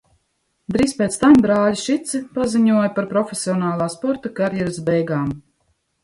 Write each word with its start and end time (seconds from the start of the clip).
Drīz 0.75 0.93
pēc 0.99 1.17
tam 1.23 1.33
brāļi 1.45 1.75
Šici 1.81 2.21
paziņoja 2.37 2.87
par 2.95 3.07
profesionālā 3.11 3.89
sporta 3.97 4.31
karjeras 4.41 4.81
beigām. 4.89 5.29